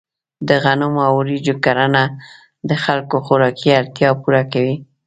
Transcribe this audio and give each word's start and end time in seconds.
د 0.47 0.49
غنمو 0.63 0.99
او 1.07 1.13
وریجو 1.19 1.55
کرنه 1.65 2.03
د 2.69 2.71
خلکو 2.83 3.15
خوراکي 3.25 3.69
اړتیا 3.79 4.09
پوره 4.21 4.43
کوي. 4.53 4.75